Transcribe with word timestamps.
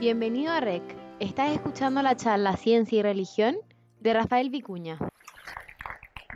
Bienvenido 0.00 0.52
a 0.52 0.60
REC. 0.60 0.82
Estás 1.18 1.50
escuchando 1.50 2.00
la 2.02 2.14
charla 2.14 2.56
Ciencia 2.56 3.00
y 3.00 3.02
Religión 3.02 3.56
de 3.98 4.14
Rafael 4.14 4.48
Vicuña. 4.48 4.96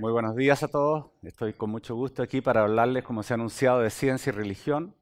Muy 0.00 0.10
buenos 0.10 0.34
días 0.34 0.64
a 0.64 0.68
todos. 0.68 1.12
Estoy 1.22 1.52
con 1.52 1.70
mucho 1.70 1.94
gusto 1.94 2.24
aquí 2.24 2.40
para 2.40 2.62
hablarles, 2.62 3.04
como 3.04 3.22
se 3.22 3.32
ha 3.32 3.36
anunciado, 3.36 3.78
de 3.78 3.90
ciencia 3.90 4.32
y 4.32 4.34
religión, 4.34 4.96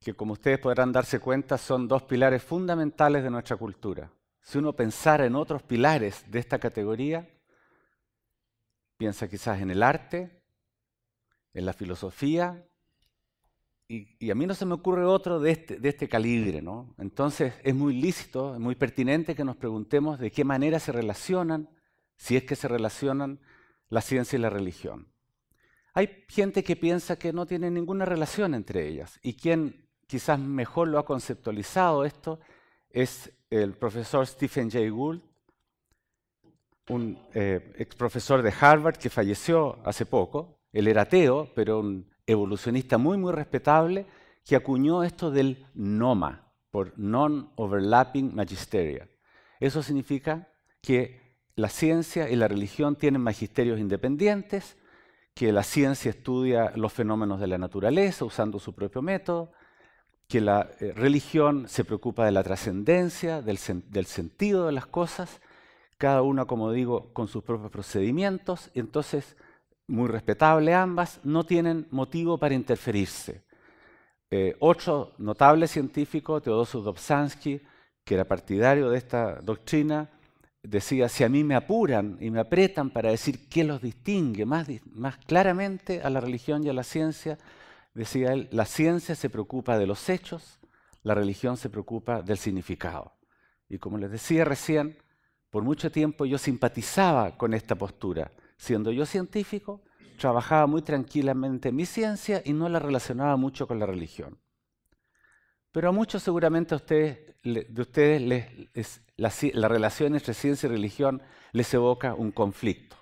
que 0.00 0.14
como 0.14 0.32
ustedes 0.32 0.58
podrán 0.58 0.90
darse 0.90 1.20
cuenta 1.20 1.56
son 1.56 1.86
dos 1.86 2.02
pilares 2.02 2.42
fundamentales 2.42 3.22
de 3.22 3.30
nuestra 3.30 3.56
cultura. 3.56 4.10
Si 4.40 4.58
uno 4.58 4.72
pensara 4.72 5.24
en 5.24 5.36
otros 5.36 5.62
pilares 5.62 6.28
de 6.28 6.40
esta 6.40 6.58
categoría, 6.58 7.28
piensa 8.96 9.28
quizás 9.28 9.60
en 9.60 9.70
el 9.70 9.84
arte, 9.84 10.42
en 11.52 11.66
la 11.66 11.72
filosofía, 11.72 12.66
y, 13.88 14.30
a 14.30 14.34
mí 14.34 14.46
no 14.46 14.54
se 14.54 14.64
me 14.64 14.74
ocurre 14.74 15.04
otro 15.04 15.40
de 15.40 15.50
este, 15.50 15.76
de 15.78 15.88
este 15.88 16.08
calibre. 16.08 16.62
¿no? 16.62 16.94
Entonces 16.98 17.54
es 17.62 17.74
muy 17.74 17.94
lícito, 17.94 18.54
es 18.54 18.60
muy 18.60 18.74
pertinente 18.74 19.34
que 19.34 19.44
nos 19.44 19.56
preguntemos 19.56 20.18
de 20.18 20.30
qué 20.30 20.44
manera 20.44 20.78
se 20.78 20.92
relacionan, 20.92 21.68
si 22.16 22.36
es 22.36 22.44
que 22.44 22.56
se 22.56 22.68
relacionan 22.68 23.40
la 23.88 24.00
ciencia 24.00 24.38
y 24.38 24.42
la 24.42 24.50
religión. 24.50 25.08
Hay 25.92 26.24
gente 26.28 26.64
que 26.64 26.76
piensa 26.76 27.16
que 27.16 27.32
no 27.32 27.46
tiene 27.46 27.70
ninguna 27.70 28.04
relación 28.04 28.54
entre 28.54 28.88
ellas 28.88 29.20
y 29.22 29.34
quien 29.34 29.88
quizás 30.06 30.38
mejor 30.38 30.88
lo 30.88 30.98
ha 30.98 31.04
conceptualizado 31.04 32.04
esto 32.04 32.40
es 32.90 33.32
el 33.50 33.74
profesor 33.74 34.26
Stephen 34.26 34.70
Jay 34.70 34.88
Gould, 34.88 35.22
un 36.88 37.18
eh, 37.32 37.72
ex 37.78 37.94
profesor 37.94 38.42
de 38.42 38.52
Harvard 38.58 38.96
que 38.96 39.10
falleció 39.10 39.78
hace 39.84 40.04
poco. 40.04 40.60
Él 40.72 40.88
era 40.88 41.02
ateo, 41.02 41.50
pero 41.54 41.80
un 41.80 42.13
evolucionista 42.26 42.98
muy, 42.98 43.18
muy 43.18 43.32
respetable, 43.32 44.06
que 44.44 44.56
acuñó 44.56 45.02
esto 45.02 45.30
del 45.30 45.66
NOMA, 45.74 46.52
por 46.70 46.92
Non-Overlapping 46.98 48.34
Magisteria. 48.34 49.08
Eso 49.60 49.82
significa 49.82 50.48
que 50.82 51.38
la 51.56 51.68
ciencia 51.68 52.28
y 52.28 52.36
la 52.36 52.48
religión 52.48 52.96
tienen 52.96 53.22
magisterios 53.22 53.78
independientes, 53.78 54.76
que 55.34 55.52
la 55.52 55.62
ciencia 55.62 56.10
estudia 56.10 56.72
los 56.76 56.92
fenómenos 56.92 57.40
de 57.40 57.46
la 57.46 57.58
naturaleza 57.58 58.24
usando 58.24 58.58
su 58.58 58.74
propio 58.74 59.02
método, 59.02 59.52
que 60.28 60.40
la 60.40 60.70
eh, 60.80 60.92
religión 60.94 61.68
se 61.68 61.84
preocupa 61.84 62.24
de 62.24 62.32
la 62.32 62.42
trascendencia, 62.42 63.42
del, 63.42 63.58
del, 63.88 64.06
sentido 64.06 64.66
de 64.66 64.72
las 64.72 64.86
cosas, 64.86 65.40
cada 65.98 66.22
una, 66.22 66.44
como 66.46 66.72
digo, 66.72 67.12
con 67.12 67.28
sus 67.28 67.44
propios 67.44 67.70
procedimientos, 67.70 68.70
entonces 68.74 69.36
muy 69.86 70.08
respetable 70.08 70.74
ambas, 70.74 71.20
no 71.24 71.44
tienen 71.44 71.86
motivo 71.90 72.38
para 72.38 72.54
interferirse. 72.54 73.42
Eh, 74.30 74.56
otro 74.60 75.12
notable 75.18 75.68
científico, 75.68 76.40
Teodosio 76.40 76.80
Dobzhansky, 76.80 77.60
que 78.04 78.14
era 78.14 78.24
partidario 78.24 78.90
de 78.90 78.98
esta 78.98 79.40
doctrina, 79.40 80.10
decía, 80.62 81.08
si 81.08 81.24
a 81.24 81.28
mí 81.28 81.44
me 81.44 81.54
apuran 81.54 82.16
y 82.20 82.30
me 82.30 82.40
apretan 82.40 82.90
para 82.90 83.10
decir 83.10 83.48
qué 83.48 83.64
los 83.64 83.82
distingue 83.82 84.46
más, 84.46 84.66
más 84.92 85.18
claramente 85.18 86.02
a 86.02 86.10
la 86.10 86.20
religión 86.20 86.64
y 86.64 86.70
a 86.70 86.72
la 86.72 86.82
ciencia, 86.82 87.38
decía 87.92 88.32
él, 88.32 88.48
la 88.50 88.64
ciencia 88.64 89.14
se 89.14 89.30
preocupa 89.30 89.78
de 89.78 89.86
los 89.86 90.08
hechos, 90.08 90.58
la 91.02 91.14
religión 91.14 91.56
se 91.56 91.68
preocupa 91.68 92.22
del 92.22 92.38
significado. 92.38 93.12
Y 93.68 93.78
como 93.78 93.98
les 93.98 94.10
decía 94.10 94.44
recién, 94.44 94.96
por 95.50 95.62
mucho 95.62 95.92
tiempo 95.92 96.24
yo 96.24 96.38
simpatizaba 96.38 97.36
con 97.36 97.54
esta 97.54 97.76
postura 97.76 98.32
siendo 98.56 98.92
yo 98.92 99.06
científico, 99.06 99.82
trabajaba 100.18 100.66
muy 100.66 100.82
tranquilamente 100.82 101.70
en 101.70 101.76
mi 101.76 101.86
ciencia 101.86 102.42
y 102.44 102.52
no 102.52 102.68
la 102.68 102.78
relacionaba 102.78 103.36
mucho 103.36 103.66
con 103.66 103.78
la 103.78 103.86
religión. 103.86 104.38
Pero 105.72 105.88
a 105.88 105.92
muchos 105.92 106.22
seguramente 106.22 106.76
de 106.76 107.80
ustedes 107.82 108.22
la, 109.16 109.32
la 109.52 109.68
relación 109.68 110.14
entre 110.14 110.34
ciencia 110.34 110.68
y 110.68 110.70
religión 110.70 111.20
les 111.52 111.72
evoca 111.74 112.14
un 112.14 112.30
conflicto. 112.30 112.96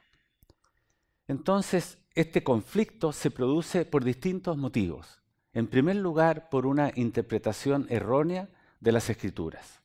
Entonces, 1.29 1.99
este 2.15 2.43
conflicto 2.43 3.13
se 3.13 3.31
produce 3.31 3.85
por 3.85 4.05
distintos 4.05 4.57
motivos. 4.57 5.23
En 5.53 5.67
primer 5.67 5.97
lugar, 5.97 6.49
por 6.49 6.67
una 6.67 6.93
interpretación 6.95 7.87
errónea 7.91 8.49
de 8.81 8.93
las 8.93 9.09
escrituras. 9.11 9.81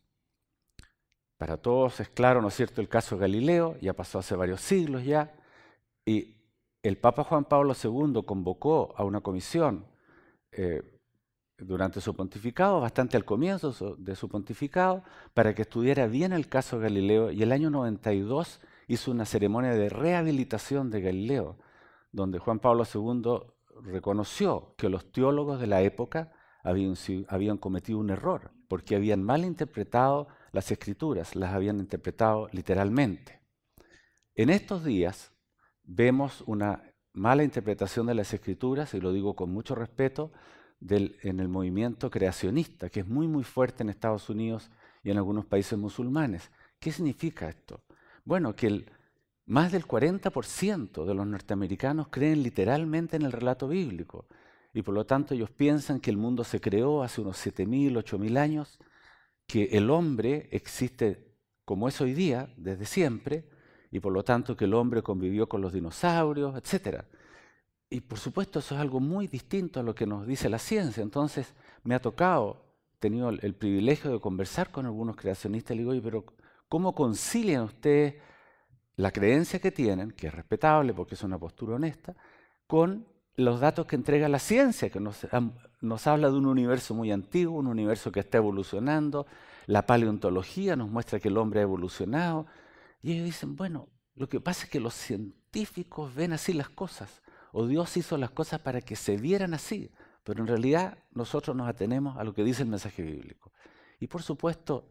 Para 1.37 1.57
todos 1.57 1.99
es 1.99 2.09
claro, 2.09 2.41
¿no 2.41 2.47
es 2.47 2.55
cierto?, 2.55 2.81
el 2.81 2.89
caso 2.89 3.15
de 3.15 3.21
Galileo, 3.21 3.77
ya 3.79 3.93
pasó 3.93 4.19
hace 4.19 4.35
varios 4.35 4.61
siglos 4.61 5.03
ya, 5.03 5.35
y 6.07 6.37
el 6.83 6.97
Papa 6.97 7.25
Juan 7.25 7.43
Pablo 7.43 7.73
II 7.75 8.23
convocó 8.25 8.93
a 8.95 9.03
una 9.03 9.19
comisión 9.19 9.85
eh, 10.53 10.81
durante 11.57 11.99
su 11.99 12.15
pontificado, 12.15 12.79
bastante 12.79 13.17
al 13.17 13.25
comienzo 13.25 13.95
de 13.97 14.15
su 14.15 14.29
pontificado, 14.29 15.03
para 15.33 15.53
que 15.53 15.63
estudiara 15.63 16.07
bien 16.07 16.31
el 16.31 16.47
caso 16.47 16.77
de 16.77 16.83
Galileo 16.83 17.31
y 17.31 17.43
el 17.43 17.51
año 17.51 17.69
92 17.69 18.61
hizo 18.87 19.11
una 19.11 19.25
ceremonia 19.25 19.71
de 19.71 19.89
rehabilitación 19.89 20.89
de 20.91 21.01
Galileo, 21.01 21.57
donde 22.13 22.39
Juan 22.39 22.59
Pablo 22.59 22.85
II 22.85 23.41
reconoció 23.83 24.75
que 24.77 24.87
los 24.87 25.11
teólogos 25.11 25.59
de 25.59 25.67
la 25.67 25.81
época 25.81 26.31
habían, 26.63 26.93
habían 27.27 27.57
cometido 27.57 27.99
un 27.99 28.11
error, 28.11 28.51
porque 28.69 28.95
habían 28.95 29.23
mal 29.23 29.43
interpretado 29.43 30.29
las 30.53 30.71
escrituras, 30.71 31.35
las 31.35 31.53
habían 31.53 31.79
interpretado 31.79 32.47
literalmente. 32.53 33.41
En 34.35 34.49
estos 34.49 34.85
días, 34.85 35.33
vemos 35.87 36.43
una 36.45 36.83
mala 37.13 37.43
interpretación 37.43 38.05
de 38.05 38.13
las 38.13 38.33
escrituras, 38.33 38.93
y 38.93 39.01
lo 39.01 39.11
digo 39.11 39.35
con 39.35 39.49
mucho 39.49 39.73
respeto, 39.73 40.31
en 40.79 41.39
el 41.39 41.47
movimiento 41.47 42.11
creacionista, 42.11 42.89
que 42.89 42.99
es 42.99 43.07
muy 43.07 43.27
muy 43.27 43.43
fuerte 43.43 43.81
en 43.81 43.89
Estados 43.89 44.29
Unidos 44.29 44.69
y 45.03 45.09
en 45.09 45.17
algunos 45.17 45.45
países 45.45 45.79
musulmanes. 45.79 46.51
¿Qué 46.79 46.91
significa 46.91 47.49
esto? 47.49 47.81
Bueno, 48.23 48.55
que 48.55 48.85
más 49.47 49.71
del 49.71 49.87
40% 49.87 51.05
de 51.05 51.13
los 51.15 51.25
norteamericanos 51.25 52.09
creen 52.09 52.43
literalmente 52.43 53.15
en 53.15 53.23
el 53.23 53.31
relato 53.31 53.67
bíblico 53.67 54.27
y 54.73 54.83
por 54.83 54.93
lo 54.93 55.05
tanto 55.07 55.33
ellos 55.33 55.49
piensan 55.49 55.99
que 55.99 56.11
el 56.11 56.17
mundo 56.17 56.43
se 56.43 56.61
creó 56.61 57.01
hace 57.01 57.21
unos 57.21 57.43
7.000, 57.43 57.97
8.000 58.03 58.37
años, 58.37 58.77
que 59.47 59.69
el 59.71 59.89
hombre 59.89 60.49
existe 60.51 61.33
como 61.65 61.87
es 61.87 61.99
hoy 61.99 62.13
día, 62.13 62.53
desde 62.57 62.85
siempre, 62.85 63.49
y 63.91 63.99
por 63.99 64.13
lo 64.13 64.23
tanto 64.23 64.55
que 64.55 64.65
el 64.65 64.73
hombre 64.73 65.01
convivió 65.01 65.47
con 65.47 65.61
los 65.61 65.73
dinosaurios, 65.73 66.55
etc. 66.55 67.03
Y 67.89 68.01
por 68.01 68.19
supuesto 68.19 68.59
eso 68.59 68.75
es 68.75 68.81
algo 68.81 68.99
muy 68.99 69.27
distinto 69.27 69.79
a 69.79 69.83
lo 69.83 69.95
que 69.95 70.05
nos 70.05 70.27
dice 70.27 70.49
la 70.49 70.59
ciencia. 70.59 71.01
Entonces 71.01 71.53
me 71.83 71.95
ha 71.95 72.01
tocado, 72.01 72.65
he 72.95 72.99
tenido 72.99 73.29
el, 73.29 73.55
privilegio 73.55 74.11
de 74.11 74.19
conversar 74.19 74.71
con 74.71 74.85
algunos 74.85 75.15
creacionistas 75.15 75.75
y 75.75 75.79
digo, 75.79 75.93
pero 76.03 76.25
¿cómo 76.67 76.93
concilian 76.93 77.63
ustedes 77.63 78.15
la 78.97 79.11
creencia 79.11 79.59
que 79.59 79.71
tienen, 79.71 80.11
que 80.11 80.27
es 80.27 80.33
respetable 80.33 80.93
porque 80.93 81.15
es 81.15 81.23
una 81.23 81.37
postura 81.37 81.75
honesta, 81.75 82.15
con 82.65 83.05
los 83.35 83.59
datos 83.59 83.85
que 83.85 83.95
entrega 83.95 84.27
la 84.27 84.39
ciencia, 84.39 84.89
que 84.89 84.99
nos, 84.99 85.25
nos 85.79 86.07
habla 86.07 86.29
de 86.29 86.35
un 86.35 86.47
universo 86.47 86.95
muy 86.95 87.11
antiguo, 87.11 87.59
un 87.59 87.67
universo 87.67 88.11
que 88.11 88.19
está 88.19 88.39
evolucionando, 88.39 89.27
la 89.67 89.85
paleontología 89.85 90.75
nos 90.75 90.89
muestra 90.89 91.19
que 91.19 91.27
el 91.27 91.37
hombre 91.37 91.59
ha 91.59 91.63
evolucionado, 91.63 92.47
y 93.01 93.13
ellos 93.13 93.25
dicen, 93.25 93.55
bueno, 93.55 93.89
lo 94.15 94.27
que 94.27 94.39
pasa 94.39 94.65
es 94.65 94.69
que 94.69 94.79
los 94.79 94.93
científicos 94.93 96.13
ven 96.13 96.33
así 96.33 96.53
las 96.53 96.69
cosas, 96.69 97.21
o 97.51 97.67
Dios 97.67 97.95
hizo 97.97 98.17
las 98.17 98.31
cosas 98.31 98.59
para 98.61 98.81
que 98.81 98.95
se 98.95 99.17
vieran 99.17 99.53
así, 99.53 99.91
pero 100.23 100.41
en 100.41 100.47
realidad 100.47 100.97
nosotros 101.13 101.55
nos 101.55 101.69
atenemos 101.69 102.17
a 102.17 102.23
lo 102.23 102.33
que 102.33 102.43
dice 102.43 102.63
el 102.63 102.69
mensaje 102.69 103.01
bíblico. 103.01 103.51
Y 103.99 104.07
por 104.07 104.21
supuesto, 104.21 104.87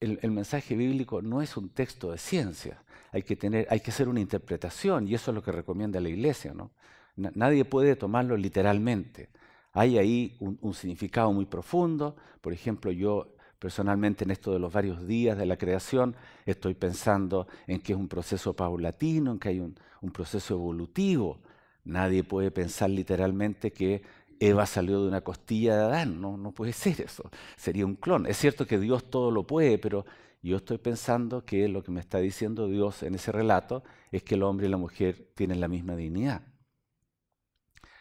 el, 0.00 0.30
mensaje 0.30 0.76
bíblico 0.76 1.22
no 1.22 1.42
es 1.42 1.56
un 1.56 1.70
texto 1.70 2.10
de 2.12 2.18
ciencia, 2.18 2.82
hay 3.12 3.22
que, 3.22 3.36
tener, 3.36 3.66
hay 3.70 3.80
que 3.80 3.90
hacer 3.90 4.08
una 4.08 4.20
interpretación, 4.20 5.08
y 5.08 5.14
eso 5.14 5.30
es 5.30 5.34
lo 5.34 5.42
que 5.42 5.52
recomienda 5.52 6.00
la 6.00 6.08
iglesia. 6.08 6.54
¿no? 6.54 6.72
Nadie 7.16 7.64
puede 7.64 7.96
tomarlo 7.96 8.36
literalmente. 8.36 9.30
Hay 9.72 9.98
ahí 9.98 10.36
un, 10.40 10.58
un 10.60 10.74
significado 10.74 11.32
muy 11.32 11.46
profundo. 11.46 12.16
Por 12.40 12.52
ejemplo, 12.52 12.90
yo 12.90 13.35
Personalmente 13.66 14.22
en 14.22 14.30
esto 14.30 14.52
de 14.52 14.60
los 14.60 14.72
varios 14.72 15.08
días 15.08 15.36
de 15.36 15.44
la 15.44 15.56
creación 15.56 16.14
estoy 16.44 16.74
pensando 16.74 17.48
en 17.66 17.80
que 17.80 17.94
es 17.94 17.98
un 17.98 18.06
proceso 18.06 18.54
paulatino, 18.54 19.32
en 19.32 19.40
que 19.40 19.48
hay 19.48 19.58
un, 19.58 19.74
proceso 20.12 20.54
evolutivo. 20.54 21.40
Nadie 21.82 22.22
puede 22.22 22.52
pensar 22.52 22.90
literalmente 22.90 23.72
que 23.72 24.02
Eva 24.38 24.66
salió 24.66 25.02
de 25.02 25.08
una 25.08 25.22
costilla 25.22 25.76
de 25.76 25.82
Adán, 25.82 26.20
no, 26.20 26.36
no 26.36 26.52
puede 26.52 26.72
ser 26.72 27.00
eso, 27.00 27.28
sería 27.56 27.84
un 27.84 27.96
clon. 27.96 28.26
Es 28.26 28.36
cierto 28.36 28.68
que 28.68 28.78
Dios 28.78 29.10
todo 29.10 29.32
lo 29.32 29.48
puede, 29.48 29.78
pero 29.78 30.06
yo 30.42 30.58
estoy 30.58 30.78
pensando 30.78 31.44
que 31.44 31.66
lo 31.66 31.82
que 31.82 31.90
me 31.90 31.98
está 31.98 32.20
diciendo 32.20 32.68
Dios 32.68 33.02
en 33.02 33.16
ese 33.16 33.32
relato 33.32 33.82
es 34.12 34.22
que 34.22 34.36
el 34.36 34.44
hombre 34.44 34.68
y 34.68 34.70
la 34.70 34.76
mujer 34.76 35.32
tienen 35.34 35.58
la 35.58 35.66
misma 35.66 35.96
dignidad. 35.96 36.42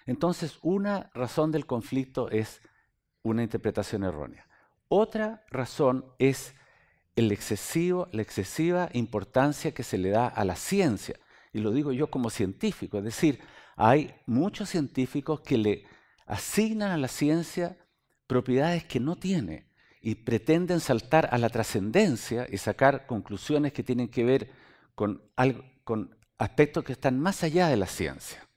Entonces, 0.06 0.60
una 0.62 1.10
razón 1.16 1.52
del 1.52 1.66
conflicto 1.66 2.30
es 2.30 2.62
una 3.24 3.42
interpretación 3.42 4.04
errónea. 4.04 4.45
Otra 4.88 5.44
razón 5.50 6.06
es 6.20 6.54
el 7.16 7.32
excesivo, 7.32 8.08
la 8.12 8.22
excesiva 8.22 8.90
importancia 8.94 9.74
que 9.74 9.84
se 9.84 9.98
le 9.98 10.10
da 10.10 10.28
a 10.28 10.46
la 10.46 10.56
ciencia. 10.56 11.20
Y 11.54 11.60
lo 11.60 11.72
digo 11.72 11.92
yo 11.92 12.12
como 12.12 12.30
científico, 12.30 12.98
es 12.98 13.04
decir, 13.04 13.40
hay 13.76 14.14
muchos 14.26 14.70
científicos 14.70 15.42
que 15.42 15.58
le 15.58 15.86
asignan 16.26 16.92
a 16.92 16.98
la 16.98 17.08
ciencia 17.08 17.78
propiedades 18.28 18.84
que 18.86 19.00
no 19.00 19.16
tiene 19.16 19.70
y 20.02 20.16
pretenden 20.16 20.80
saltar 20.80 21.30
a 21.32 21.38
la 21.38 21.50
trascendencia 21.50 22.48
y 22.50 22.58
sacar 22.58 23.06
conclusiones 23.06 23.74
que 23.74 23.84
tienen 23.84 24.08
que 24.08 24.24
ver 24.24 24.52
con, 24.94 25.22
con 25.84 26.16
aspectos 26.38 26.84
que 26.84 26.94
están 26.94 27.20
más 27.20 27.44
allá 27.44 27.68
de 27.70 27.78
la 27.78 27.88
ciencia. 27.88 28.48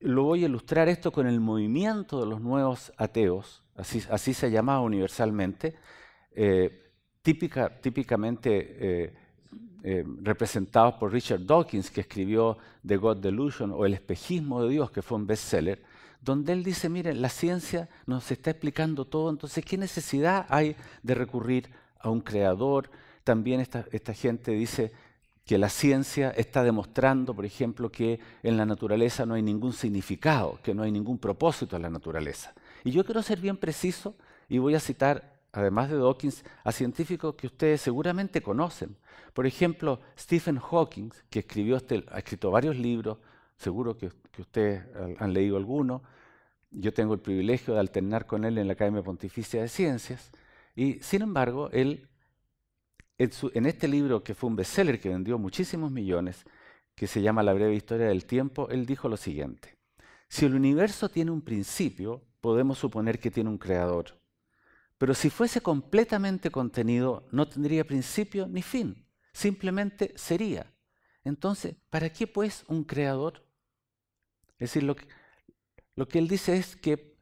Lo 0.00 0.24
voy 0.24 0.42
a 0.42 0.46
ilustrar 0.46 0.88
esto 0.88 1.10
con 1.12 1.26
el 1.26 1.40
movimiento 1.40 2.20
de 2.20 2.26
los 2.26 2.40
nuevos 2.40 2.92
ateos, 2.96 3.63
así, 3.76 4.02
así 4.10 4.34
se 4.34 4.50
llamaba 4.50 4.80
universalmente, 4.80 5.74
eh, 6.34 6.90
típica, 7.22 7.80
típicamente 7.80 8.76
eh, 8.78 9.14
eh, 9.82 10.04
representados 10.22 10.94
por 10.94 11.12
Richard 11.12 11.44
Dawkins, 11.44 11.90
que 11.90 12.02
escribió 12.02 12.58
The 12.86 12.96
God 12.96 13.18
Delusion 13.18 13.72
o 13.72 13.84
El 13.84 13.94
espejismo 13.94 14.62
de 14.62 14.70
Dios, 14.70 14.90
que 14.90 15.02
fue 15.02 15.18
un 15.18 15.26
bestseller, 15.26 15.82
donde 16.20 16.52
él 16.52 16.64
dice, 16.64 16.88
miren, 16.88 17.20
la 17.20 17.28
ciencia 17.28 17.88
nos 18.06 18.30
está 18.30 18.50
explicando 18.50 19.04
todo, 19.04 19.30
entonces, 19.30 19.64
¿qué 19.64 19.76
necesidad 19.76 20.46
hay 20.48 20.74
de 21.02 21.14
recurrir 21.14 21.70
a 21.98 22.08
un 22.08 22.20
creador? 22.20 22.90
También 23.24 23.60
esta, 23.60 23.84
esta 23.92 24.14
gente 24.14 24.52
dice 24.52 24.92
que 25.44 25.58
la 25.58 25.68
ciencia 25.68 26.30
está 26.30 26.62
demostrando, 26.64 27.34
por 27.34 27.44
ejemplo, 27.44 27.92
que 27.92 28.18
en 28.42 28.56
la 28.56 28.64
naturaleza 28.64 29.26
no 29.26 29.34
hay 29.34 29.42
ningún 29.42 29.74
significado, 29.74 30.58
que 30.62 30.74
no 30.74 30.82
hay 30.82 30.92
ningún 30.92 31.18
propósito 31.18 31.76
en 31.76 31.82
la 31.82 31.90
naturaleza. 31.90 32.54
Y 32.84 32.90
yo 32.90 33.04
quiero 33.04 33.22
ser 33.22 33.40
bien 33.40 33.56
preciso 33.56 34.14
y 34.48 34.58
voy 34.58 34.74
a 34.74 34.80
citar, 34.80 35.40
además 35.52 35.90
de 35.90 35.96
Dawkins, 35.96 36.44
a 36.62 36.70
científicos 36.70 37.34
que 37.34 37.46
ustedes 37.46 37.80
seguramente 37.80 38.42
conocen. 38.42 38.96
Por 39.32 39.46
ejemplo, 39.46 40.00
Stephen 40.18 40.58
Hawking, 40.58 41.10
que 41.30 41.40
escribió 41.40 41.76
este, 41.76 42.04
ha 42.10 42.18
escrito 42.18 42.50
varios 42.50 42.76
libros, 42.76 43.18
seguro 43.56 43.96
que, 43.96 44.10
ustedes 44.38 44.84
han 45.18 45.32
leído 45.32 45.56
alguno. 45.56 46.02
Yo 46.70 46.92
tengo 46.92 47.14
el 47.14 47.20
privilegio 47.20 47.72
de 47.72 47.80
alternar 47.80 48.26
con 48.26 48.44
él 48.44 48.58
en 48.58 48.66
la 48.66 48.74
Academia 48.74 49.02
Pontificia 49.02 49.62
de 49.62 49.68
Ciencias. 49.68 50.30
Y 50.76 50.94
sin 50.94 51.22
embargo, 51.22 51.70
él, 51.72 52.08
en, 53.16 53.30
en 53.54 53.66
este 53.66 53.88
libro 53.88 54.22
que 54.24 54.34
fue 54.34 54.50
un 54.50 54.56
bestseller 54.56 55.00
que 55.00 55.08
vendió 55.08 55.38
muchísimos 55.38 55.90
millones, 55.90 56.44
que 56.94 57.06
se 57.06 57.22
llama 57.22 57.42
La 57.42 57.54
breve 57.54 57.74
historia 57.74 58.08
del 58.08 58.26
tiempo, 58.26 58.68
él 58.70 58.86
dijo 58.86 59.08
lo 59.08 59.16
siguiente. 59.16 59.76
Si 60.28 60.44
el 60.44 60.54
universo 60.54 61.08
tiene 61.08 61.30
un 61.30 61.42
principio, 61.42 62.22
podemos 62.44 62.76
suponer 62.76 63.18
que 63.18 63.30
tiene 63.30 63.48
un 63.48 63.56
creador. 63.56 64.20
Pero 64.98 65.14
si 65.14 65.30
fuese 65.30 65.62
completamente 65.62 66.50
contenido, 66.50 67.26
no 67.32 67.48
tendría 67.48 67.86
principio 67.86 68.46
ni 68.46 68.60
fin, 68.60 69.06
simplemente 69.32 70.12
sería. 70.14 70.70
Entonces, 71.24 71.74
¿para 71.88 72.10
qué 72.10 72.26
pues 72.26 72.62
un 72.68 72.84
creador? 72.84 73.42
Es 74.58 74.68
decir, 74.68 74.82
lo 74.82 74.94
que, 74.94 75.08
lo 75.96 76.06
que 76.06 76.18
él 76.18 76.28
dice 76.28 76.54
es 76.58 76.76
que 76.76 77.16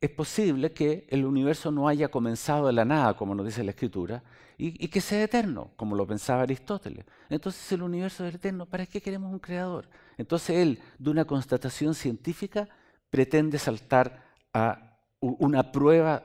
es 0.00 0.10
posible 0.10 0.72
que 0.72 1.06
el 1.10 1.26
universo 1.26 1.70
no 1.70 1.86
haya 1.86 2.08
comenzado 2.08 2.68
de 2.68 2.72
la 2.72 2.86
nada, 2.86 3.18
como 3.18 3.34
nos 3.34 3.44
dice 3.44 3.62
la 3.64 3.72
escritura, 3.72 4.24
y, 4.56 4.82
y, 4.82 4.88
que 4.88 5.02
sea 5.02 5.22
eterno, 5.22 5.72
como 5.76 5.94
lo 5.94 6.06
pensaba 6.06 6.40
Aristóteles. 6.40 7.04
Entonces, 7.28 7.70
el 7.72 7.82
universo 7.82 8.24
es 8.24 8.34
eterno, 8.34 8.64
¿para 8.64 8.86
qué 8.86 9.02
queremos 9.02 9.30
un 9.30 9.40
creador? 9.40 9.90
Entonces, 10.16 10.56
él, 10.56 10.78
de 10.98 11.10
una 11.10 11.26
constatación 11.26 11.94
científica, 11.94 12.66
pretende 13.10 13.58
saltar 13.58 14.23
a 14.54 14.98
una 15.20 15.72
prueba 15.72 16.22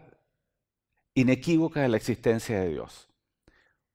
inequívoca 1.14 1.82
de 1.82 1.90
la 1.90 1.98
existencia 1.98 2.62
de 2.62 2.70
Dios. 2.70 3.10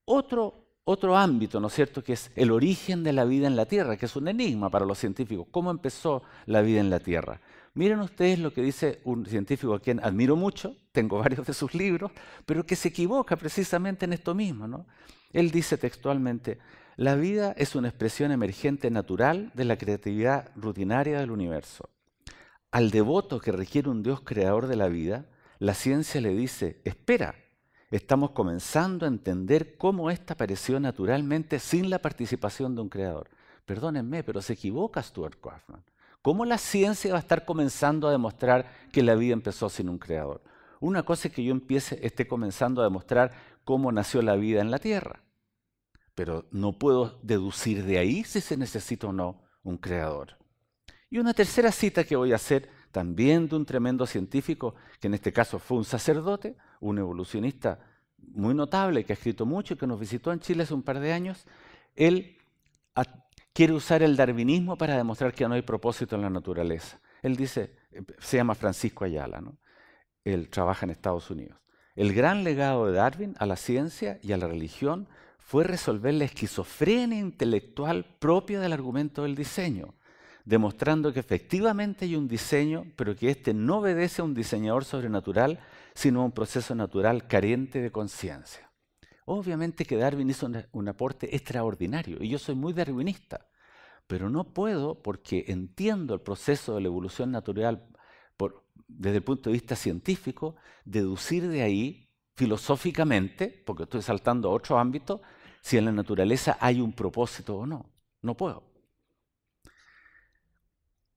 Otro, 0.05 0.67
otro 0.85 1.17
ámbito, 1.17 1.61
¿no 1.61 1.69
es 1.69 1.75
cierto?, 1.75 2.03
que 2.03 2.15
es 2.15 2.31
el 2.35 2.51
origen 2.51 3.03
de 3.05 3.13
la 3.13 3.25
vida 3.25 3.47
en 3.47 3.57
la 3.57 3.67
Tierra, 3.67 3.97
que 3.97 4.07
es 4.07 4.17
un 4.17 4.29
enigma 4.29 4.69
para 4.69 4.85
los 4.85 4.99
científicos. 4.99 5.47
¿Cómo 5.51 5.71
empezó 5.71 6.23
la 6.47 6.61
vida 6.61 6.81
en 6.81 6.91
la 6.91 7.01
Tierra? 7.01 7.41
Miren 7.75 8.01
ustedes 8.01 8.39
lo 8.39 8.53
que 8.53 8.63
dice 8.63 9.01
un 9.05 9.27
científico 9.27 9.75
a 9.75 9.81
quien 9.81 10.01
admiro 10.05 10.37
mucho, 10.37 10.77
tengo 10.93 11.19
varios 11.21 11.47
de 11.47 11.55
sus 11.55 11.75
libros, 11.75 12.13
pero 12.45 12.67
que 12.67 12.77
se 12.77 12.89
equivoca 12.89 13.37
precisamente 13.37 14.05
en 14.05 14.13
esto 14.13 14.35
mismo. 14.35 14.67
¿no? 14.67 14.87
Él 15.33 15.51
dice 15.51 15.79
textualmente, 15.79 16.59
la 16.97 17.17
vida 17.17 17.55
es 17.57 17.75
una 17.75 17.89
expresión 17.89 18.31
emergente 18.31 18.91
natural 18.91 19.51
de 19.55 19.65
la 19.65 19.77
creatividad 19.77 20.51
rutinaria 20.55 21.19
del 21.19 21.31
universo. 21.31 21.89
Al 22.75 22.91
devoto 22.91 23.39
que 23.39 23.53
requiere 23.53 23.89
un 23.89 24.03
Dios 24.03 24.23
creador 24.23 24.67
de 24.67 24.75
la 24.75 24.89
vida, 24.89 25.27
la 25.61 25.75
ciencia 25.75 26.21
le 26.21 26.35
dice, 26.35 26.81
espera, 26.83 27.37
estamos 27.93 28.33
comenzando 28.33 29.05
a 29.05 29.09
entender 29.09 29.77
cómo 29.77 30.11
ésta 30.11 30.35
apareció 30.35 30.81
naturalmente 30.81 31.61
sin 31.61 31.89
la 31.89 32.01
participación 32.01 32.75
de 32.75 32.83
un 32.83 32.89
creador. 32.89 33.31
Perdónenme, 33.65 34.25
pero 34.25 34.43
se 34.43 34.55
equivoca 34.55 35.01
Stuart 35.01 35.41
Kaufman. 35.41 35.85
¿Cómo 36.21 36.45
la 36.45 36.59
ciencia 36.59 37.13
va 37.13 37.19
a 37.19 37.21
estar 37.21 37.45
comenzando 37.45 38.09
a 38.09 38.11
demostrar 38.11 38.69
que 38.91 39.05
la 39.05 39.15
vida 39.15 39.35
empezó 39.35 39.69
sin 39.69 39.89
un 39.89 39.99
creador? 39.99 40.43
Una 40.81 41.05
cosa 41.05 41.29
es 41.29 41.35
que 41.35 41.45
yo 41.45 41.53
empiece, 41.53 42.05
esté 42.05 42.27
comenzando 42.27 42.81
a 42.81 42.85
demostrar 42.87 43.31
cómo 43.63 43.93
nació 43.93 44.21
la 44.21 44.35
vida 44.35 44.61
en 44.61 44.73
la 44.73 44.81
Tierra, 44.81 45.23
pero 46.17 46.47
no 46.51 46.77
puedo 46.77 47.21
deducir 47.23 47.85
de 47.85 47.99
ahí 47.99 48.25
si 48.25 48.41
se 48.41 48.57
necesita 48.57 49.07
o 49.07 49.13
no 49.13 49.45
un 49.63 49.79
creador. 49.79 50.44
Y 51.15 51.19
una 51.21 51.33
tercera 51.33 51.71
cita 51.71 52.03
que 52.03 52.17
voy 52.17 52.33
a 52.33 52.35
hacer 52.35 52.69
también 52.91 53.47
de 53.49 53.55
un 53.55 53.65
tremendo 53.65 54.05
científico, 54.05 54.75
que 54.99 55.07
en 55.07 55.15
este 55.15 55.33
caso 55.33 55.61
fue 55.61 55.79
un 55.79 55.85
sacerdote, 55.85 56.57
un 56.81 56.99
evolucionista 56.99 57.79
muy 58.19 58.53
notable, 58.53 59.05
que 59.05 59.13
ha 59.13 59.15
escrito 59.15 59.47
mucho 59.47 59.75
y 59.75 59.77
que 59.77 59.87
nos 59.87 60.01
visitó 60.01 60.33
en 60.33 60.41
Chile 60.41 60.65
hace 60.65 60.75
un 60.75 60.83
par 60.83 60.99
de 60.99 61.13
años. 61.13 61.47
Él 61.95 62.37
quiere 63.53 63.75
usar 63.75 64.03
el 64.03 64.17
darwinismo 64.17 64.77
para 64.77 64.97
demostrar 64.97 65.33
que 65.33 65.47
no 65.47 65.55
hay 65.55 65.63
propósito 65.63 66.17
en 66.17 66.23
la 66.23 66.31
naturaleza. 66.31 66.99
Él 67.23 67.37
dice, 67.37 67.77
se 68.19 68.39
llama 68.39 68.57
Francisco 68.57 69.05
Ayala, 69.05 69.41
¿no? 69.41 69.57
él 70.25 70.49
trabaja 70.49 70.85
en 70.85 70.91
Estados 70.91 71.31
Unidos. 71.31 71.61
El 71.95 72.13
gran 72.13 72.43
legado 72.43 72.87
de 72.87 72.93
Darwin 72.95 73.37
a 73.39 73.47
la 73.47 73.55
ciencia 73.55 74.19
y 74.21 74.33
a 74.33 74.37
la 74.37 74.49
religión 74.49 75.07
fue 75.39 75.63
resolver 75.63 76.13
la 76.13 76.25
esquizofrenia 76.25 77.21
intelectual 77.21 78.05
propia 78.19 78.59
del 78.59 78.73
argumento 78.73 79.23
del 79.23 79.37
diseño 79.37 79.95
demostrando 80.45 81.13
que 81.13 81.21
efectivamente 81.21 82.05
hay 82.05 82.17
un 82.17 82.29
diseño, 82.29 82.87
pero 82.97 83.17
que 83.17 83.31
éste 83.31 83.55
no 83.55 83.79
obedece 83.79 84.23
a 84.23 84.25
un 84.25 84.35
diseñador 84.35 84.85
sobrenatural, 84.85 85.59
sino 85.95 86.21
a 86.21 86.25
un 86.25 86.33
proceso 86.33 86.75
natural 86.75 87.27
carente 87.27 87.81
de 87.81 87.91
conciencia. 87.91 88.71
Obviamente 89.27 89.87
que 89.87 89.97
Darwin 89.97 90.29
hizo 90.29 90.51
un, 90.73 90.89
aporte 90.89 91.35
extraordinario, 91.35 92.23
y 92.23 92.29
yo 92.29 92.39
soy 92.39 92.55
muy 92.55 92.75
darwinista, 92.75 93.47
pero 94.07 94.29
no 94.29 94.53
puedo, 94.53 95.03
porque 95.03 95.47
entiendo 95.49 96.13
el 96.13 96.21
proceso 96.21 96.75
de 96.75 96.83
la 96.83 96.89
evolución 96.89 97.31
natural 97.31 97.89
desde 98.87 99.17
el 99.17 99.25
punto 99.25 99.51
de 99.51 99.55
vista 99.55 99.77
científico, 99.77 100.57
deducir 100.85 101.49
de 101.49 101.63
ahí 101.63 102.11
filosóficamente, 102.35 103.63
porque 103.65 103.85
estoy 103.85 104.03
saltando 104.03 104.49
a 104.49 104.53
otro 104.53 104.79
ámbito, 104.79 105.23
si 105.63 105.79
en 105.79 105.87
la 105.87 105.93
naturaleza 105.93 106.59
hay 106.61 106.81
un 106.81 106.93
propósito 106.93 107.57
o 107.57 107.67
no. 107.67 107.91
No 108.23 108.37
puedo. 108.37 108.74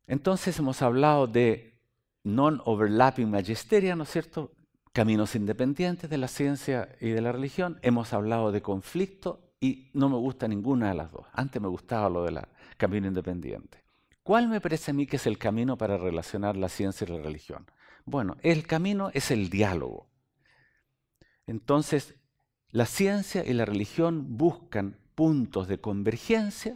Entonces 0.07 0.57
hemos 0.57 0.81
hablado 0.81 1.27
de 1.27 1.79
non-overlapping 2.23 3.29
magisteria, 3.29 3.95
¿no 3.95 4.03
es 4.03 4.09
cierto? 4.09 4.53
Caminos 4.93 5.35
independientes 5.35 6.09
de 6.09 6.17
la 6.17 6.27
ciencia 6.27 6.89
y 6.99 7.09
de 7.09 7.21
la 7.21 7.31
religión. 7.31 7.77
Hemos 7.83 8.13
hablado 8.13 8.51
de 8.51 8.61
conflicto 8.61 9.51
y 9.59 9.91
no 9.93 10.09
me 10.09 10.17
gusta 10.17 10.47
ninguna 10.47 10.89
de 10.89 10.95
las 10.95 11.11
dos. 11.11 11.25
Antes 11.33 11.61
me 11.61 11.67
gustaba 11.67 12.09
lo 12.09 12.23
del 12.23 12.39
camino 12.77 13.07
independiente. 13.07 13.83
¿Cuál 14.23 14.47
me 14.47 14.61
parece 14.61 14.91
a 14.91 14.93
mí 14.93 15.05
que 15.05 15.17
es 15.17 15.27
el 15.27 15.37
camino 15.37 15.77
para 15.77 15.97
relacionar 15.97 16.57
la 16.57 16.69
ciencia 16.69 17.05
y 17.07 17.11
la 17.11 17.21
religión? 17.21 17.65
Bueno, 18.05 18.37
el 18.41 18.65
camino 18.65 19.09
es 19.13 19.31
el 19.31 19.49
diálogo. 19.49 20.09
Entonces, 21.45 22.15
la 22.69 22.85
ciencia 22.85 23.45
y 23.45 23.53
la 23.53 23.65
religión 23.65 24.37
buscan 24.37 24.97
puntos 25.15 25.67
de 25.67 25.79
convergencia 25.79 26.75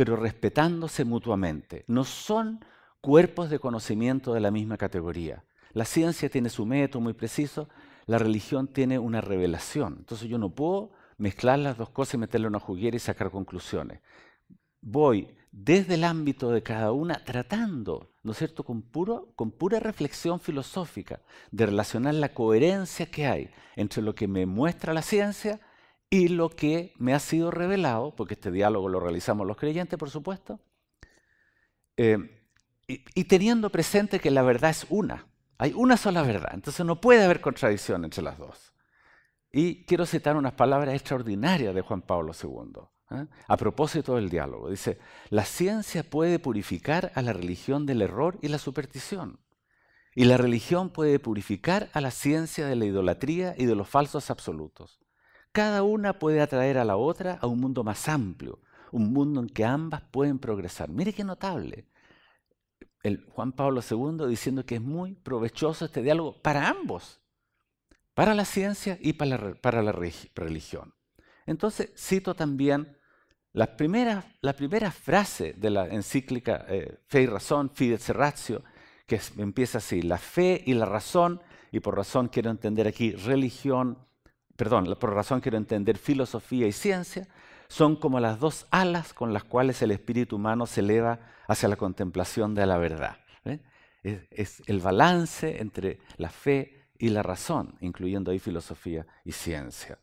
pero 0.00 0.16
respetándose 0.16 1.04
mutuamente. 1.04 1.84
No 1.86 2.04
son 2.04 2.64
cuerpos 3.02 3.50
de 3.50 3.58
conocimiento 3.58 4.32
de 4.32 4.40
la 4.40 4.50
misma 4.50 4.78
categoría. 4.78 5.44
La 5.74 5.84
ciencia 5.84 6.30
tiene 6.30 6.48
su 6.48 6.64
método 6.64 7.02
muy 7.02 7.12
preciso, 7.12 7.68
la 8.06 8.16
religión 8.16 8.66
tiene 8.66 8.98
una 8.98 9.20
revelación. 9.20 9.96
Entonces 9.98 10.26
yo 10.26 10.38
no 10.38 10.54
puedo 10.54 10.92
mezclar 11.18 11.58
las 11.58 11.76
dos 11.76 11.90
cosas 11.90 12.14
y 12.14 12.16
meterle 12.16 12.46
una 12.46 12.60
juguera 12.60 12.96
y 12.96 12.98
sacar 12.98 13.30
conclusiones. 13.30 14.00
Voy 14.80 15.36
desde 15.52 15.96
el 15.96 16.04
ámbito 16.04 16.50
de 16.50 16.62
cada 16.62 16.92
una 16.92 17.22
tratando, 17.22 18.10
¿no 18.22 18.32
es 18.32 18.38
cierto?, 18.38 18.64
con, 18.64 18.80
puro, 18.80 19.34
con 19.36 19.50
pura 19.50 19.80
reflexión 19.80 20.40
filosófica, 20.40 21.20
de 21.50 21.66
relacionar 21.66 22.14
la 22.14 22.32
coherencia 22.32 23.04
que 23.04 23.26
hay 23.26 23.50
entre 23.76 24.00
lo 24.00 24.14
que 24.14 24.26
me 24.26 24.46
muestra 24.46 24.94
la 24.94 25.02
ciencia 25.02 25.60
y 26.10 26.26
lo 26.28 26.50
que 26.50 26.92
me 26.98 27.14
ha 27.14 27.20
sido 27.20 27.52
revelado, 27.52 28.14
porque 28.16 28.34
este 28.34 28.50
diálogo 28.50 28.88
lo 28.88 28.98
realizamos 28.98 29.46
los 29.46 29.56
creyentes, 29.56 29.96
por 29.96 30.10
supuesto, 30.10 30.58
eh, 31.96 32.18
y, 32.88 33.24
teniendo 33.24 33.70
presente 33.70 34.18
que 34.18 34.32
la 34.32 34.42
verdad 34.42 34.70
es 34.70 34.84
una, 34.88 35.28
hay 35.58 35.72
una 35.76 35.96
sola 35.96 36.22
verdad, 36.22 36.50
entonces 36.54 36.84
no 36.84 37.00
puede 37.00 37.22
haber 37.22 37.40
contradicción 37.40 38.04
entre 38.04 38.22
las 38.22 38.38
dos. 38.38 38.74
Y 39.52 39.84
quiero 39.84 40.06
citar 40.06 40.36
unas 40.36 40.54
palabras 40.54 40.94
extraordinarias 40.94 41.72
de 41.74 41.82
Juan 41.82 42.02
Pablo 42.02 42.32
II. 42.40 42.82
¿eh? 43.16 43.26
A 43.46 43.56
propósito 43.56 44.16
del 44.16 44.28
diálogo, 44.28 44.70
dice, 44.70 44.98
la 45.28 45.44
ciencia 45.44 46.02
puede 46.02 46.40
purificar 46.40 47.12
a 47.14 47.22
la 47.22 47.32
religión 47.32 47.86
del 47.86 48.02
error 48.02 48.38
y 48.42 48.48
la 48.48 48.58
superstición. 48.58 49.38
Y 50.16 50.24
la 50.24 50.36
religión 50.36 50.90
puede 50.90 51.20
purificar 51.20 51.90
a 51.92 52.00
la 52.00 52.10
ciencia 52.10 52.66
de 52.66 52.74
la 52.74 52.86
idolatría 52.86 53.54
y 53.56 53.66
de 53.66 53.76
los 53.76 53.88
falsos 53.88 54.30
absolutos. 54.30 54.99
Cada 55.52 55.82
una 55.82 56.18
puede 56.18 56.40
atraer 56.40 56.78
a 56.78 56.84
la 56.84 56.96
otra 56.96 57.38
a 57.40 57.46
un 57.46 57.60
mundo 57.60 57.82
más 57.82 58.08
amplio, 58.08 58.60
un 58.92 59.12
mundo 59.12 59.40
en 59.40 59.48
que 59.48 59.64
ambas 59.64 60.02
pueden 60.10 60.38
progresar. 60.38 60.88
Mire 60.88 61.12
qué 61.12 61.24
notable. 61.24 61.86
El 63.02 63.24
Juan 63.26 63.52
Pablo 63.52 63.80
II 63.88 64.28
diciendo 64.28 64.64
que 64.64 64.76
es 64.76 64.80
muy 64.80 65.14
provechoso 65.14 65.86
este 65.86 66.02
diálogo 66.02 66.40
para 66.40 66.68
ambos, 66.68 67.20
para 68.14 68.34
la 68.34 68.44
ciencia 68.44 68.98
y 69.00 69.14
para 69.14 69.82
la, 69.82 69.92
religión. 70.34 70.94
Entonces 71.46 71.90
cito 71.96 72.34
también 72.34 72.96
la 73.52 73.76
primera, 73.76 74.22
frase 74.92 75.54
de 75.54 75.70
la 75.70 75.88
encíclica 75.88 76.64
eh, 76.68 76.98
Fe 77.06 77.22
y 77.22 77.26
Razón, 77.26 77.70
Fides 77.70 78.08
Ratio, 78.10 78.62
que 79.06 79.20
empieza 79.38 79.78
así, 79.78 80.02
la 80.02 80.18
fe 80.18 80.62
y 80.64 80.74
la 80.74 80.86
razón, 80.86 81.42
y 81.72 81.80
por 81.80 81.96
razón 81.96 82.28
quiero 82.28 82.50
entender 82.50 82.86
aquí 82.86 83.10
religión, 83.10 83.98
perdón, 84.60 84.94
por 85.00 85.14
razón 85.14 85.40
quiero 85.40 85.56
entender 85.56 85.96
filosofía 85.96 86.66
y 86.66 86.72
ciencia, 86.72 87.26
son 87.66 87.96
como 87.96 88.20
las 88.20 88.38
dos 88.38 88.66
alas 88.70 89.14
con 89.14 89.32
las 89.32 89.42
cuales 89.42 89.80
el 89.80 89.90
espíritu 89.90 90.36
humano 90.36 90.66
se 90.66 90.80
eleva 90.80 91.18
hacia 91.48 91.66
la 91.66 91.76
contemplación 91.76 92.54
de 92.54 92.66
la 92.66 92.76
verdad. 92.76 93.16
Es, 94.02 94.20
es, 94.30 94.62
el 94.66 94.80
balance 94.80 95.62
entre 95.62 95.98
la 96.18 96.28
fe 96.28 96.90
y 96.98 97.08
la 97.08 97.22
razón, 97.22 97.74
incluyendo 97.80 98.32
ahí 98.32 98.38
filosofía 98.38 99.06
y 99.24 99.32
ciencia. 99.32 99.98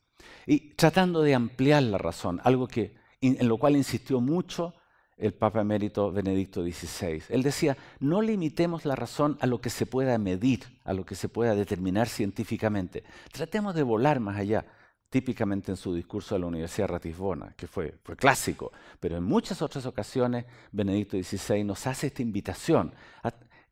Y 0.47 0.71
tratando 0.71 1.21
de 1.21 1.35
ampliar 1.35 1.83
la 1.83 1.99
razón, 1.99 2.41
algo 2.43 2.67
que 2.67 2.95
en 3.21 3.47
lo 3.47 3.59
cual 3.59 3.75
insistió 3.75 4.21
mucho 4.21 4.73
el 5.17 5.33
Papa 5.33 5.61
Emérito 5.61 6.11
Benedicto 6.11 6.61
XVI. 6.61 7.23
Él 7.29 7.43
decía, 7.43 7.75
no 7.99 8.21
limitemos 8.21 8.85
la 8.85 8.95
razón 8.95 9.37
a 9.41 9.47
lo 9.47 9.59
que 9.59 9.69
se 9.69 9.85
pueda 9.85 10.17
medir, 10.17 10.63
a 10.83 10.93
lo 10.93 11.05
que 11.05 11.15
se 11.15 11.27
pueda 11.27 11.55
determinar 11.55 12.07
científicamente. 12.07 13.03
Tratemos 13.31 13.73
de 13.73 13.83
volar 13.83 14.19
más 14.19 14.37
allá, 14.37 14.65
típicamente 15.09 15.71
en 15.71 15.77
su 15.77 15.93
discurso 15.93 16.35
de 16.35 16.41
la 16.41 16.47
Universidad 16.47 16.87
de 16.87 16.93
Ratisbona, 16.93 17.53
que 17.57 17.65
fue, 17.65 17.95
fue 18.03 18.15
clásico, 18.15 18.71
pero 18.99 19.17
en 19.17 19.23
muchas 19.23 19.61
otras 19.61 19.85
ocasiones 19.85 20.45
Benedicto 20.71 21.17
XVI 21.17 21.63
nos 21.63 21.87
hace 21.87 22.07
esta 22.07 22.21
invitación 22.21 22.93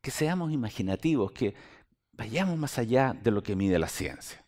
que 0.00 0.10
seamos 0.10 0.52
imaginativos, 0.52 1.32
que 1.32 1.54
vayamos 2.12 2.58
más 2.58 2.78
allá 2.78 3.14
de 3.22 3.30
lo 3.30 3.42
que 3.42 3.54
mide 3.54 3.78
la 3.78 3.88
ciencia. 3.88 4.44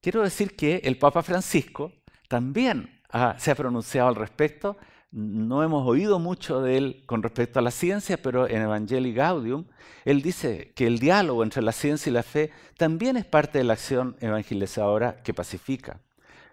Quiero 0.00 0.22
decir 0.22 0.56
que 0.56 0.76
el 0.84 0.96
Papa 0.96 1.22
Francisco 1.22 1.92
también 2.28 3.02
se 3.38 3.50
ha 3.50 3.54
pronunciado 3.54 4.08
al 4.08 4.14
respecto. 4.14 4.78
No 5.12 5.64
hemos 5.64 5.88
oído 5.88 6.20
mucho 6.20 6.62
de 6.62 6.76
él 6.76 7.02
con 7.04 7.24
respecto 7.24 7.58
a 7.58 7.62
la 7.62 7.72
ciencia, 7.72 8.22
pero 8.22 8.48
en 8.48 8.62
Evangelii 8.62 9.12
Gaudium 9.12 9.64
él 10.04 10.22
dice 10.22 10.72
que 10.76 10.86
el 10.86 11.00
diálogo 11.00 11.42
entre 11.42 11.62
la 11.62 11.72
ciencia 11.72 12.10
y 12.10 12.12
la 12.12 12.22
fe 12.22 12.52
también 12.76 13.16
es 13.16 13.24
parte 13.24 13.58
de 13.58 13.64
la 13.64 13.72
acción 13.72 14.16
evangelizadora 14.20 15.20
que 15.22 15.34
pacifica. 15.34 16.00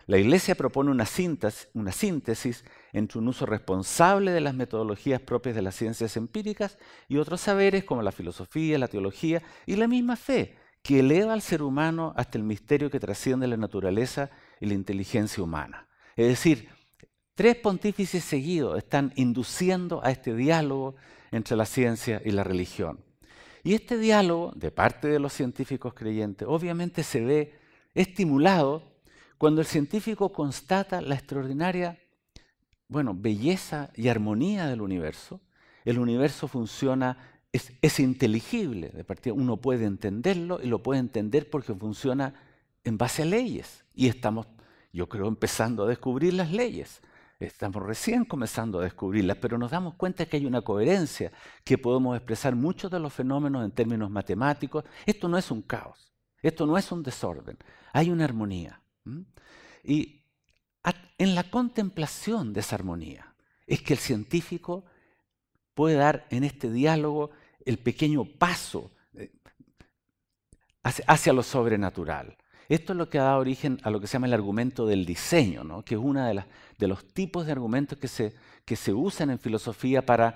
La 0.08 0.18
Iglesia 0.18 0.56
propone 0.56 0.90
una 0.90 1.06
síntesis, 1.06 1.70
una 1.74 1.92
síntesis 1.92 2.64
entre 2.94 3.20
un 3.20 3.28
uso 3.28 3.46
responsable 3.46 4.32
de 4.32 4.42
las 4.42 4.56
metodologías 4.56 5.22
propias 5.22 5.54
de 5.54 5.62
las 5.62 5.76
ciencias 5.76 6.18
empíricas 6.18 6.80
y 7.08 7.18
otros 7.18 7.42
saberes 7.42 7.84
como 7.84 8.02
la 8.02 8.12
filosofía, 8.12 8.80
la 8.80 8.88
teología 8.88 9.44
y 9.68 9.76
la 9.76 9.88
misma 9.88 10.16
fe, 10.16 10.56
que 10.82 11.02
eleva 11.02 11.34
al 11.34 11.42
ser 11.42 11.62
humano 11.62 12.14
hasta 12.16 12.38
el 12.38 12.44
misterio 12.46 12.90
que 12.90 13.00
trasciende 13.00 13.48
la 13.48 13.58
naturaleza 13.58 14.32
y 14.60 14.66
la 14.66 14.74
inteligencia 14.74 15.44
humana. 15.44 15.88
Es 16.16 16.28
decir, 16.28 16.70
tres 17.38 17.56
pontífices 17.56 18.24
seguidos 18.24 18.80
están 18.80 19.14
induciendo 19.16 20.04
a 20.04 20.10
este 20.10 20.34
diálogo 20.34 20.96
entre 21.32 21.56
la 21.56 21.68
ciencia 21.68 22.20
y 22.26 22.32
la 22.32 22.44
religión. 22.44 23.00
Y 23.64 23.76
este 23.76 24.00
diálogo, 24.00 24.54
de 24.56 24.72
parte 24.72 25.08
de 25.08 25.20
los 25.20 25.34
científicos 25.34 25.94
creyentes, 25.94 26.48
obviamente 26.50 27.04
se 27.04 27.22
ve 27.22 27.54
estimulado 27.94 28.82
cuando 29.38 29.62
el 29.62 29.68
científico 29.68 30.34
constata 30.34 31.00
la 31.00 31.14
extraordinaria 31.14 32.00
bueno, 32.88 33.14
belleza 33.16 33.92
y 33.94 34.08
armonía 34.08 34.66
del 34.66 34.82
universo. 34.82 35.40
El 35.86 36.00
universo 36.00 36.48
funciona, 36.48 37.20
es, 37.52 38.00
inteligible, 38.00 38.90
de 38.90 39.04
partida 39.04 39.36
uno 39.36 39.58
puede 39.58 39.86
entenderlo 39.86 40.60
y 40.64 40.68
lo 40.68 40.82
puede 40.82 41.02
entender 41.02 41.52
porque 41.52 41.76
funciona 41.76 42.34
en 42.84 42.98
base 42.98 43.22
a 43.22 43.26
leyes. 43.26 43.86
Y 43.94 44.08
estamos 44.08 44.48
yo 44.92 45.08
creo, 45.08 45.28
empezando 45.28 45.84
a 45.84 45.88
descubrir 45.88 46.34
las 46.34 46.52
leyes. 46.52 47.00
Estamos 47.40 47.84
recién 47.84 48.26
comenzando 48.26 48.80
a 48.80 48.84
descubrirlas, 48.84 49.38
pero 49.38 49.60
nos 49.60 49.70
damos 49.70 49.94
cuenta 49.94 50.26
que 50.26 50.38
hay 50.38 50.46
una 50.46 50.62
coherencia, 50.62 51.32
que 51.64 51.78
podemos 51.78 52.18
expresar 52.18 52.56
muchos 52.56 52.90
de 52.90 53.00
los 53.00 53.14
fenómenos 53.14 53.64
en 53.64 53.72
términos 53.72 54.10
matemáticos. 54.10 54.84
Esto 55.06 55.28
no 55.28 55.38
es 55.38 55.52
un 55.52 55.62
caos, 55.62 56.12
esto 56.42 56.66
no 56.66 56.78
es 56.78 56.92
un 56.92 57.04
desorden, 57.04 57.58
hay 57.94 58.10
una 58.10 58.24
armonía. 58.24 58.82
Y 59.84 60.24
en 61.18 61.36
la 61.36 61.50
contemplación 61.50 62.54
de 62.54 62.62
esa 62.62 62.76
armonía 62.76 63.36
es 63.68 63.82
que 63.84 63.94
el 63.94 64.00
científico 64.00 64.86
puede 65.76 65.96
dar 65.96 66.26
en 66.32 66.44
este 66.44 66.72
diálogo 66.72 67.30
el 67.66 67.78
pequeño 67.78 68.26
paso 68.26 68.92
eh, 69.14 69.32
hacia 70.82 71.34
lo 71.34 71.44
sobrenatural. 71.44 72.36
Esto 72.70 72.92
es 72.92 72.98
lo 72.98 73.10
que 73.10 73.20
ha 73.20 73.24
dado 73.24 73.40
origen 73.40 73.80
a 73.84 73.90
lo 73.90 74.02
que 74.02 74.08
se 74.08 74.14
llama 74.14 74.28
el 74.28 74.34
argumento 74.34 74.86
del 74.86 75.06
diseño, 75.06 75.64
¿no? 75.64 75.84
que 75.84 75.96
es 75.96 76.02
uno 76.02 76.26
de, 76.26 76.44
de, 76.78 76.88
los 76.88 77.06
tipos 77.06 77.46
de 77.46 77.54
argumentos 77.54 77.98
que 77.98 78.08
se, 78.76 78.94
usan 78.94 79.30
en 79.30 79.40
filosofía 79.40 80.06
para 80.06 80.36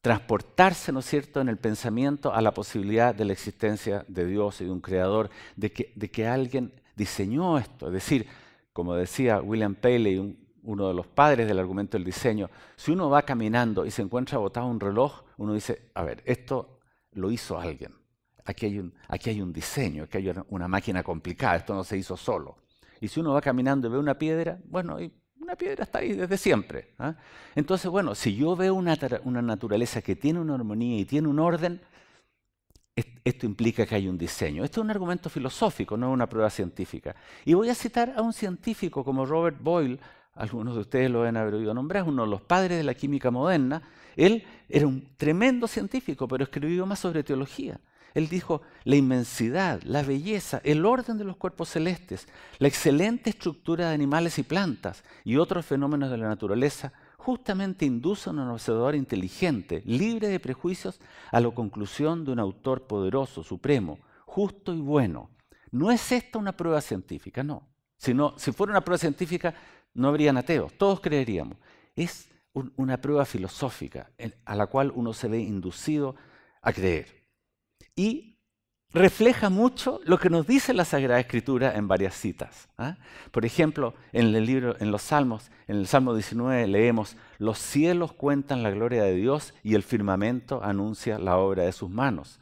transportarse, 0.00 0.90
¿no 0.90 0.98
es 0.98 1.06
cierto?, 1.06 1.40
en 1.40 1.48
el 1.48 1.58
pensamiento 1.58 2.34
a 2.34 2.42
la 2.42 2.52
posibilidad 2.52 3.14
de 3.14 3.24
la 3.24 3.32
existencia 3.32 4.04
de 4.08 4.26
Dios 4.26 4.60
y 4.60 4.64
de 4.64 4.72
un 4.72 4.80
creador, 4.80 5.30
de 5.54 5.72
que, 5.72 5.92
de 5.94 6.10
que 6.10 6.26
alguien 6.26 6.72
diseñó 6.96 7.56
esto. 7.58 7.86
Es 7.86 7.92
decir, 7.92 8.26
como 8.72 8.96
decía 8.96 9.40
William 9.40 9.76
Paley, 9.76 10.36
uno 10.64 10.88
de 10.88 10.94
los 10.94 11.06
padres 11.06 11.46
del 11.46 11.60
argumento 11.60 11.96
del 11.96 12.04
diseño, 12.04 12.50
si 12.74 12.90
uno 12.90 13.08
va 13.08 13.22
caminando 13.22 13.86
y 13.86 13.92
se 13.92 14.02
encuentra 14.02 14.38
botado 14.38 14.66
un 14.66 14.80
reloj, 14.80 15.22
uno 15.36 15.54
dice, 15.54 15.90
a 15.94 16.02
ver, 16.02 16.24
esto 16.26 16.80
lo 17.12 17.30
hizo 17.30 17.60
alguien 17.60 18.01
aquí 18.44 18.66
hay 18.66 18.78
un, 18.78 18.92
aquí 19.08 19.30
hay 19.30 19.40
un 19.40 19.52
diseño, 19.52 20.04
aquí 20.04 20.18
hay 20.18 20.32
una 20.48 20.68
máquina 20.68 21.02
complicada, 21.02 21.56
esto 21.56 21.74
no 21.74 21.84
se 21.84 21.96
hizo 21.96 22.16
solo. 22.16 22.56
Y 23.00 23.08
si 23.08 23.20
uno 23.20 23.32
va 23.32 23.40
caminando 23.40 23.88
y 23.88 23.90
ve 23.90 23.98
una 23.98 24.16
piedra, 24.16 24.58
bueno, 24.64 24.98
una 25.40 25.56
piedra 25.56 25.84
está 25.84 25.98
ahí 25.98 26.12
desde 26.12 26.38
siempre. 26.38 26.94
¿ah? 26.98 27.14
Entonces, 27.54 27.90
bueno, 27.90 28.14
si 28.14 28.36
yo 28.36 28.54
veo 28.54 28.74
una, 28.74 28.96
una, 29.24 29.42
naturaleza 29.42 30.00
que 30.02 30.14
tiene 30.14 30.40
una 30.40 30.54
armonía 30.54 30.98
y 30.98 31.04
tiene 31.04 31.26
un 31.28 31.40
orden, 31.40 31.80
esto 33.24 33.46
implica 33.46 33.86
que 33.86 33.94
hay 33.94 34.08
un 34.08 34.18
diseño. 34.18 34.64
Esto 34.64 34.80
es 34.80 34.84
un 34.84 34.90
argumento 34.90 35.28
filosófico, 35.28 35.96
no 35.96 36.08
es 36.08 36.14
una 36.14 36.28
prueba 36.28 36.50
científica. 36.50 37.14
Y 37.44 37.54
voy 37.54 37.68
a 37.70 37.74
citar 37.74 38.14
a 38.16 38.22
un 38.22 38.32
científico 38.32 39.04
como 39.04 39.26
Robert 39.26 39.58
Boyle, 39.60 39.98
algunos 40.34 40.74
de 40.74 40.80
ustedes 40.80 41.10
lo 41.10 41.24
han 41.24 41.36
haber 41.36 41.54
oído 41.54 41.74
nombrar, 41.74 42.04
uno 42.04 42.22
de 42.22 42.30
los 42.30 42.42
padres 42.42 42.78
de 42.78 42.84
la 42.84 42.94
química 42.94 43.30
moderna. 43.30 43.82
Él 44.16 44.44
era 44.68 44.86
un 44.86 45.08
tremendo 45.16 45.66
científico, 45.66 46.28
pero 46.28 46.44
escribió 46.44 46.86
más 46.86 46.98
sobre 46.98 47.22
teología. 47.22 47.80
Él 48.14 48.28
dijo, 48.28 48.62
la 48.84 48.96
inmensidad, 48.96 49.82
la 49.82 50.02
belleza, 50.02 50.60
el 50.64 50.84
orden 50.84 51.18
de 51.18 51.24
los 51.24 51.36
cuerpos 51.36 51.70
celestes, 51.70 52.28
la 52.58 52.68
excelente 52.68 53.30
estructura 53.30 53.88
de 53.88 53.94
animales 53.94 54.38
y 54.38 54.42
plantas 54.42 55.02
y 55.24 55.36
otros 55.36 55.64
fenómenos 55.64 56.10
de 56.10 56.18
la 56.18 56.28
naturaleza 56.28 56.92
justamente 57.16 57.86
inducen 57.86 58.38
a 58.38 58.42
un 58.42 58.50
observador 58.50 58.94
inteligente, 58.94 59.82
libre 59.86 60.28
de 60.28 60.40
prejuicios, 60.40 61.00
a 61.30 61.40
la 61.40 61.50
conclusión 61.50 62.24
de 62.24 62.32
un 62.32 62.40
autor 62.40 62.86
poderoso, 62.86 63.42
supremo, 63.42 63.98
justo 64.26 64.74
y 64.74 64.80
bueno. 64.80 65.30
No 65.70 65.90
es 65.90 66.12
esta 66.12 66.38
una 66.38 66.52
prueba 66.52 66.80
científica, 66.80 67.42
no. 67.42 67.68
Si, 67.96 68.14
si 68.36 68.52
fuera 68.52 68.72
una 68.72 68.84
prueba 68.84 68.98
científica, 68.98 69.54
no 69.94 70.08
habrían 70.08 70.36
ateos, 70.36 70.72
todos 70.76 71.00
creeríamos. 71.00 71.56
Es 71.94 72.28
una 72.52 73.00
prueba 73.00 73.24
filosófica 73.24 74.10
a 74.44 74.56
la 74.56 74.66
cual 74.66 74.92
uno 74.94 75.14
se 75.14 75.28
ve 75.28 75.40
inducido 75.40 76.16
a 76.60 76.72
creer 76.72 77.21
y 77.96 78.38
refleja 78.90 79.50
mucho 79.50 80.00
lo 80.04 80.18
que 80.18 80.30
nos 80.30 80.46
dice 80.46 80.74
la 80.74 80.84
Sagrada 80.84 81.20
Escritura 81.20 81.74
en 81.74 81.88
varias 81.88 82.14
citas. 82.14 82.68
¿ah? 82.78 82.96
Por 83.30 83.44
ejemplo, 83.44 83.94
en 84.12 84.34
el 84.34 84.44
libro, 84.44 84.76
en 84.80 84.90
los 84.90 85.02
Salmos, 85.02 85.50
en 85.66 85.76
el 85.76 85.86
Salmo 85.86 86.14
19 86.14 86.66
leemos: 86.66 87.16
Los 87.38 87.58
cielos 87.58 88.12
cuentan 88.12 88.62
la 88.62 88.70
gloria 88.70 89.02
de 89.02 89.14
Dios 89.14 89.54
y 89.62 89.74
el 89.74 89.82
firmamento 89.82 90.62
anuncia 90.62 91.18
la 91.18 91.38
obra 91.38 91.64
de 91.64 91.72
sus 91.72 91.90
manos. 91.90 92.40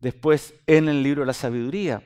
Después, 0.00 0.54
en 0.66 0.88
el 0.88 1.02
libro 1.02 1.22
de 1.22 1.26
la 1.26 1.32
Sabiduría, 1.32 2.02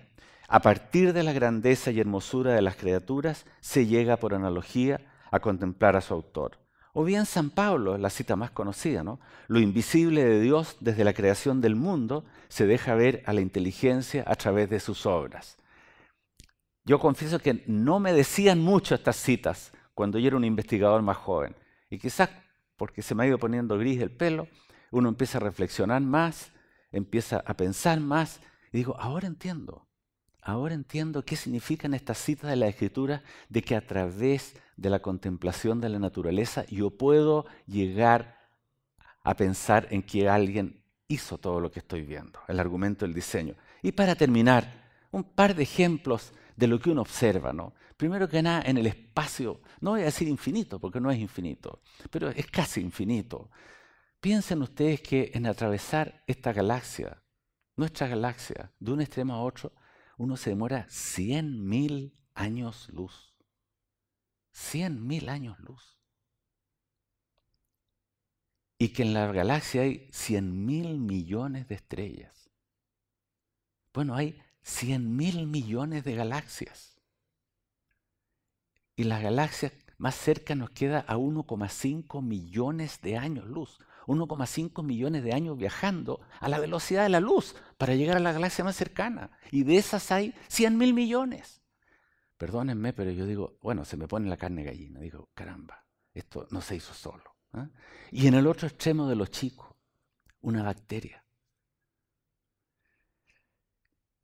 a 0.49 0.61
partir 0.61 1.13
de 1.13 1.23
la 1.23 1.33
grandeza 1.33 1.91
y 1.91 2.01
hermosura 2.01 2.53
de 2.53 2.63
las 2.63 2.77
criaturas, 2.77 3.47
se 3.61 3.87
llega 3.87 4.17
por 4.19 4.35
analogía 4.35 5.01
a 5.31 5.41
contemplar 5.41 5.97
a 5.97 6.01
su 6.01 6.15
autor. 6.15 6.59
O 6.99 7.05
bien 7.05 7.27
San 7.27 7.51
Pablo, 7.51 7.99
la 7.99 8.09
cita 8.09 8.37
más 8.37 8.53
conocida, 8.53 9.05
¿no? 9.05 9.21
Lo 9.49 9.61
invisible 9.61 10.25
de 10.25 10.41
Dios 10.41 10.79
desde 10.81 11.05
la 11.05 11.13
creación 11.13 11.61
del 11.61 11.77
mundo 11.77 12.25
se 12.49 12.67
deja 12.67 12.95
ver 12.95 13.23
a 13.27 13.35
la 13.35 13.43
inteligencia 13.43 14.25
a 14.27 14.35
través 14.37 14.71
de 14.71 14.81
sus 14.81 15.05
obras. 15.05 15.59
Yo 16.87 16.99
confieso 16.99 17.39
que 17.39 17.63
no 17.67 18.01
me 18.01 18.15
decían 18.15 18.61
mucho 18.61 18.95
estas 18.95 19.17
citas 19.17 19.73
cuando 19.93 20.19
yo 20.19 20.29
era 20.29 20.37
un 20.39 20.45
investigador 20.45 21.03
más 21.03 21.19
joven. 21.19 21.55
Y 21.91 21.99
quizás 21.99 22.31
porque 22.77 23.03
se 23.03 23.15
me 23.15 23.25
ha 23.25 23.27
ido 23.27 23.39
poniendo 23.39 23.77
gris 23.77 24.01
el 24.01 24.11
pelo, 24.11 24.49
uno 24.91 25.11
empieza 25.11 25.37
a 25.37 25.43
reflexionar 25.43 26.01
más 26.01 26.51
empieza 26.93 27.43
a 27.47 27.55
pensar 27.55 28.01
más 28.01 28.41
y 28.73 28.79
digo, 28.79 28.97
ahora 28.99 29.27
entiendo, 29.27 29.86
ahora 30.47 30.75
entiendo 30.75 31.25
qué 31.25 31.35
significan 31.35 31.93
estas 31.93 32.19
citas 32.19 32.49
de 32.49 32.57
la 32.57 32.69
Escritura 32.69 33.25
de 33.49 33.63
que 33.63 33.75
a 33.75 33.85
través 33.85 34.55
de 34.77 34.91
la 34.91 35.01
contemplación 35.01 35.81
de 35.81 35.89
la 35.89 35.99
naturaleza 35.99 36.65
yo 36.67 36.91
puedo 36.91 37.47
llegar 37.67 38.39
a 39.25 39.35
pensar 39.35 39.89
en 39.91 40.05
que 40.05 40.29
alguien 40.29 40.85
hizo 41.09 41.37
todo 41.39 41.59
lo 41.59 41.73
que 41.73 41.81
estoy 41.81 42.03
viendo, 42.03 42.39
el 42.47 42.61
argumento 42.61 43.05
del 43.05 43.13
diseño. 43.13 43.57
Y 43.83 43.91
para 43.91 44.15
terminar, 44.15 44.87
un 45.11 45.25
par 45.25 45.53
de 45.53 45.65
ejemplos 45.65 46.33
de 46.55 46.69
lo 46.69 46.79
que 46.79 46.91
uno 46.91 47.03
observa, 47.03 47.53
¿no? 47.53 47.75
Primero 47.97 48.29
que 48.29 48.41
nada, 48.41 48.63
en 48.67 48.79
el 48.79 48.87
espacio, 48.87 49.61
no 49.81 49.91
voy 49.91 50.03
a 50.03 50.07
decir 50.07 50.29
infinito, 50.29 50.79
porque 50.79 51.01
no 51.01 51.11
es 51.11 51.19
infinito, 51.19 51.81
pero 52.09 52.29
es 52.29 52.47
casi 52.47 52.81
infinito. 52.81 53.51
Piensen 54.21 54.63
ustedes 54.63 55.01
que 55.01 55.33
en 55.35 55.47
atravesar 55.47 56.23
esta 56.29 56.53
galaxia, 56.53 57.21
nuestra 57.75 58.07
galaxia, 58.07 58.71
de 58.79 58.93
un 58.93 59.01
extremo 59.01 59.35
a 59.35 59.43
otro, 59.43 59.73
uno 60.17 60.37
se 60.37 60.51
demora 60.51 60.87
100.000 60.89 62.13
años 62.35 62.89
luz. 62.91 63.35
100.000 64.55 65.29
años 65.29 65.59
luz. 65.61 65.99
Y 68.79 68.91
que 68.91 69.03
en 69.03 69.15
la 69.15 69.31
galaxia 69.33 69.83
hay 69.83 70.09
100.000 70.09 70.99
millones 70.99 71.69
de 71.69 71.75
estrellas. 71.75 72.51
Bueno, 73.93 74.15
hay 74.15 74.43
100.000 74.65 75.47
millones 75.47 76.05
de 76.05 76.15
galaxias. 76.15 76.97
Y 78.95 79.05
la 79.05 79.21
galaxia 79.21 79.73
más 79.99 80.15
cerca 80.15 80.55
nos 80.55 80.71
queda 80.71 81.01
a 81.01 81.17
1,5 81.17 82.23
millones 82.23 83.01
de 83.01 83.17
años 83.17 83.47
luz. 83.47 83.79
1,5 84.07 84.83
millones 84.83 85.23
de 85.25 85.33
años 85.33 85.57
viajando 85.57 86.21
a 86.41 86.49
la 86.49 86.59
velocidad 86.59 87.03
de 87.03 87.09
la 87.09 87.21
luz 87.21 87.55
para 87.77 87.95
llegar 87.95 88.17
a 88.17 88.21
la 88.21 88.33
galaxia 88.33 88.65
más 88.65 88.77
cercana. 88.77 89.31
Y 89.51 89.65
de 89.65 89.77
esas 89.77 90.11
hay 90.13 90.35
100 90.49 90.79
mil 90.79 90.95
millones. 90.95 91.63
Perdónenme, 92.37 92.93
pero 92.93 93.11
yo 93.11 93.27
digo, 93.27 93.59
bueno, 93.63 93.85
se 93.85 93.97
me 93.97 94.09
pone 94.09 94.29
la 94.29 94.37
carne 94.37 94.65
gallina. 94.65 95.01
Digo, 95.01 95.31
caramba, 95.35 95.85
esto 96.13 96.47
no 96.51 96.61
se 96.61 96.77
hizo 96.77 96.93
solo. 96.93 97.37
¿ah? 97.53 97.69
Y 98.11 98.27
en 98.27 98.35
el 98.35 98.47
otro 98.47 98.69
extremo 98.69 99.09
de 99.09 99.17
los 99.17 99.31
chicos, 99.31 99.75
una 100.41 100.63
bacteria. 100.63 101.25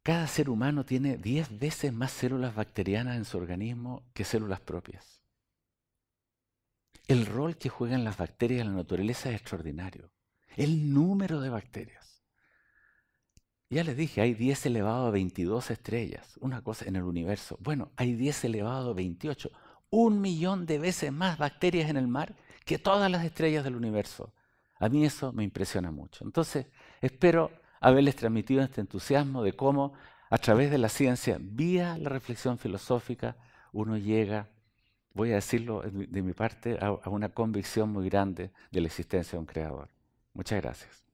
Cada 0.02 0.26
ser 0.26 0.50
humano 0.50 0.84
tiene 0.84 1.16
10 1.16 1.58
veces 1.58 1.92
más 1.92 2.10
células 2.10 2.54
bacterianas 2.54 3.16
en 3.16 3.24
su 3.24 3.38
organismo 3.38 4.04
que 4.12 4.24
células 4.24 4.60
propias. 4.60 5.21
El 7.12 7.26
rol 7.26 7.58
que 7.58 7.68
juegan 7.68 8.04
las 8.04 8.16
bacterias 8.16 8.62
en 8.62 8.68
la 8.68 8.78
naturaleza 8.78 9.28
es 9.28 9.34
extraordinario. 9.34 10.10
El 10.56 10.94
número 10.94 11.42
de 11.42 11.50
bacterias. 11.50 12.24
Ya 13.68 13.84
les 13.84 13.98
dije, 13.98 14.22
hay 14.22 14.32
10 14.32 14.64
elevado 14.64 15.08
a 15.08 15.10
22 15.10 15.70
estrellas, 15.72 16.38
una 16.40 16.62
cosa 16.62 16.86
en 16.86 16.96
el 16.96 17.02
universo. 17.02 17.58
Bueno, 17.60 17.92
hay 17.96 18.14
10 18.14 18.46
elevado 18.46 18.92
a 18.92 18.94
28, 18.94 19.50
un 19.90 20.22
millón 20.22 20.64
de 20.64 20.78
veces 20.78 21.12
más 21.12 21.36
bacterias 21.36 21.90
en 21.90 21.98
el 21.98 22.08
mar 22.08 22.34
que 22.64 22.78
todas 22.78 23.10
las 23.10 23.26
estrellas 23.26 23.62
del 23.62 23.76
universo. 23.76 24.32
A 24.78 24.88
mí 24.88 25.04
eso 25.04 25.34
me 25.34 25.44
impresiona 25.44 25.90
mucho. 25.90 26.24
Entonces, 26.24 26.64
espero 27.02 27.50
haberles 27.78 28.16
transmitido 28.16 28.62
este 28.62 28.80
entusiasmo 28.80 29.42
de 29.42 29.52
cómo 29.52 29.92
a 30.30 30.38
través 30.38 30.70
de 30.70 30.78
la 30.78 30.88
ciencia, 30.88 31.36
vía 31.38 31.98
la 31.98 32.08
reflexión 32.08 32.56
filosófica, 32.56 33.36
uno 33.70 33.98
llega 33.98 34.48
voy 35.14 35.32
a 35.32 35.36
decirlo 35.36 35.82
de 35.82 36.22
mi 36.22 36.32
parte, 36.32 36.78
a, 36.80 36.92
una 37.08 37.28
convicción 37.28 37.90
muy 37.90 38.08
grande 38.08 38.50
de 38.70 38.80
la 38.80 38.86
existencia 38.86 39.32
de 39.32 39.40
un 39.40 39.46
creador. 39.46 39.88
Muchas 40.34 40.60
gracias. 40.62 41.04